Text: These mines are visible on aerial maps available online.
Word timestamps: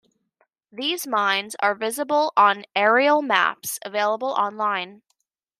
These 0.71 1.05
mines 1.05 1.55
are 1.59 1.75
visible 1.75 2.33
on 2.35 2.65
aerial 2.75 3.21
maps 3.21 3.77
available 3.85 4.29
online. 4.31 5.03